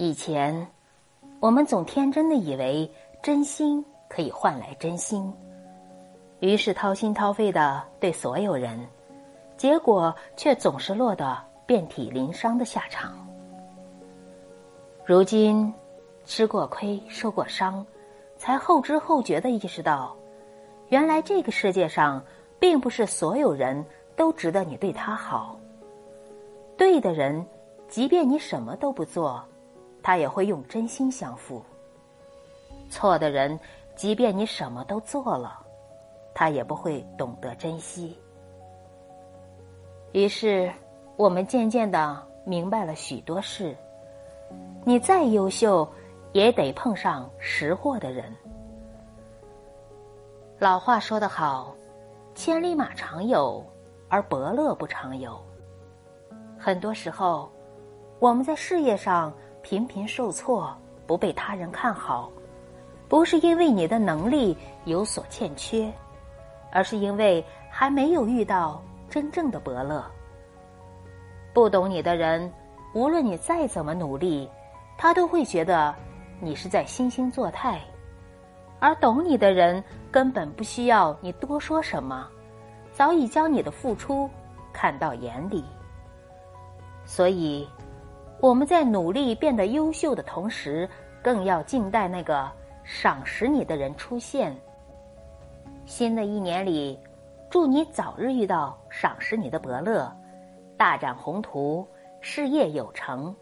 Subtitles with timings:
[0.00, 0.64] 以前，
[1.40, 2.88] 我们总天真的以为
[3.20, 5.34] 真心可以换来真心，
[6.38, 8.78] 于是掏心掏肺的对所有人，
[9.56, 11.36] 结果却总是落得
[11.66, 13.12] 遍体鳞伤的下场。
[15.04, 15.74] 如今，
[16.24, 17.84] 吃过亏，受过伤，
[18.36, 20.14] 才后知后觉的意识到，
[20.90, 22.22] 原来这个世界上，
[22.60, 23.84] 并不是所有人
[24.14, 25.58] 都值得你对他好。
[26.76, 27.44] 对的人，
[27.88, 29.44] 即便你什么都不做。
[30.02, 31.62] 他也会用真心相付。
[32.90, 33.58] 错的人，
[33.94, 35.58] 即便你什么都做了，
[36.34, 38.16] 他也不会懂得珍惜。
[40.12, 40.72] 于是，
[41.16, 43.76] 我们渐渐的明白了许多事：
[44.84, 45.86] 你再优秀，
[46.32, 48.34] 也得碰上识货的人。
[50.58, 51.74] 老话说得好
[52.34, 53.62] ：“千里马常有，
[54.08, 55.38] 而伯乐不常有。”
[56.58, 57.50] 很多时候，
[58.18, 59.30] 我们在事业上。
[59.68, 60.74] 频频受挫，
[61.06, 62.32] 不被他人看好，
[63.06, 65.92] 不是因为你的能力有所欠缺，
[66.72, 70.02] 而是因为还没有遇到真正的伯乐。
[71.52, 72.50] 不懂你的人，
[72.94, 74.48] 无论你再怎么努力，
[74.96, 75.94] 他都会觉得
[76.40, 77.76] 你是在惺惺作态；
[78.80, 82.26] 而懂你的人，根本不需要你多说什么，
[82.90, 84.30] 早已将你的付出
[84.72, 85.62] 看到眼里。
[87.04, 87.68] 所以。
[88.40, 90.88] 我们在努力变得优秀的同时，
[91.22, 92.48] 更要静待那个
[92.84, 94.56] 赏识你的人出现。
[95.84, 96.98] 新的一年里，
[97.50, 100.10] 祝你早日遇到赏识你的伯乐，
[100.76, 101.86] 大展宏图，
[102.20, 103.34] 事业有成。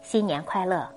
[0.00, 0.88] 新年快乐！